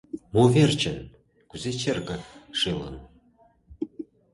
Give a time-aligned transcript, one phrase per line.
[0.33, 0.97] —Мо верчын,
[1.49, 2.17] кузе черке
[2.59, 2.95] шелын?